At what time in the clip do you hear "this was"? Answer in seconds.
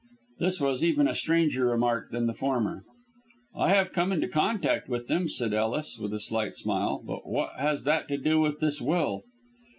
0.39-0.83